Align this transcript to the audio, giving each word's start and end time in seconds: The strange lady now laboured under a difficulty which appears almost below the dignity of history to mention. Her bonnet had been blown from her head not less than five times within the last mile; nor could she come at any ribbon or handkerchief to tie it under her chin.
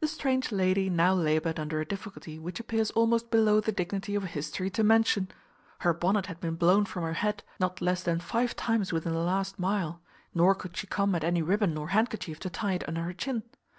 The 0.00 0.08
strange 0.08 0.50
lady 0.52 0.88
now 0.88 1.12
laboured 1.12 1.60
under 1.60 1.82
a 1.82 1.84
difficulty 1.84 2.38
which 2.38 2.58
appears 2.60 2.90
almost 2.92 3.30
below 3.30 3.60
the 3.60 3.72
dignity 3.72 4.14
of 4.14 4.22
history 4.24 4.70
to 4.70 4.82
mention. 4.82 5.28
Her 5.80 5.92
bonnet 5.92 6.24
had 6.28 6.40
been 6.40 6.54
blown 6.54 6.86
from 6.86 7.02
her 7.02 7.12
head 7.12 7.42
not 7.58 7.82
less 7.82 8.02
than 8.02 8.20
five 8.20 8.56
times 8.56 8.90
within 8.90 9.12
the 9.12 9.18
last 9.18 9.58
mile; 9.58 10.00
nor 10.32 10.54
could 10.54 10.78
she 10.78 10.86
come 10.86 11.14
at 11.14 11.24
any 11.24 11.42
ribbon 11.42 11.76
or 11.76 11.88
handkerchief 11.88 12.40
to 12.40 12.48
tie 12.48 12.72
it 12.72 12.88
under 12.88 13.02
her 13.02 13.12
chin. 13.12 13.42